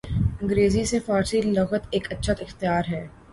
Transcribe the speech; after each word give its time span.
انگریزی 0.41 0.83
سے 0.85 0.99
فارسی 0.99 1.41
لغت 1.49 1.83
ایک 1.91 2.11
اچھا 2.11 2.33
اختیار 2.41 2.83
ہے 2.89 3.05